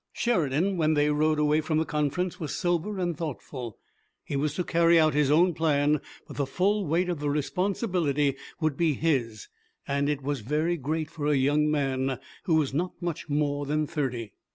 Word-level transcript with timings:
Sheridan, 0.13 0.77
when 0.77 0.95
they 0.95 1.11
rode 1.11 1.37
away 1.37 1.61
from 1.61 1.77
the 1.77 1.85
conference, 1.85 2.39
was 2.39 2.55
sober 2.55 2.97
and 2.97 3.15
thoughtful. 3.15 3.77
He 4.23 4.35
was 4.35 4.55
to 4.55 4.63
carry 4.63 4.99
out 4.99 5.13
his 5.13 5.29
own 5.29 5.53
plan, 5.53 6.01
but 6.27 6.37
the 6.37 6.47
full 6.47 6.87
weight 6.87 7.07
of 7.07 7.19
the 7.19 7.29
responsibility 7.29 8.35
would 8.59 8.75
be 8.75 8.93
his, 8.95 9.47
and 9.87 10.09
it 10.09 10.23
was 10.23 10.39
very 10.39 10.75
great 10.75 11.11
for 11.11 11.27
a 11.27 11.35
young 11.35 11.69
man 11.69 12.19
who 12.45 12.55
was 12.55 12.73
not 12.73 12.93
much 12.99 13.29
more 13.29 13.67
than 13.67 13.85
thirty. 13.85 14.31